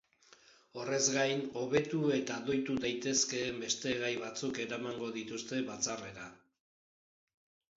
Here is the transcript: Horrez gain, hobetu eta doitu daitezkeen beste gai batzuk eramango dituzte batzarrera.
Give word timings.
Horrez 0.83 1.05
gain, 1.15 1.41
hobetu 1.63 1.99
eta 2.15 2.37
doitu 2.47 2.77
daitezkeen 2.85 3.59
beste 3.65 3.93
gai 4.05 4.11
batzuk 4.25 4.63
eramango 4.65 5.11
dituzte 5.19 5.61
batzarrera. 5.69 6.27